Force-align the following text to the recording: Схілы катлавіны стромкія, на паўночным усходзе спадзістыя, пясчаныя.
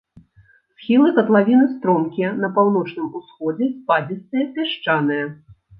Схілы 0.77 1.09
катлавіны 1.19 1.67
стромкія, 1.75 2.33
на 2.41 2.51
паўночным 2.57 3.07
усходзе 3.21 3.65
спадзістыя, 3.79 4.53
пясчаныя. 4.59 5.25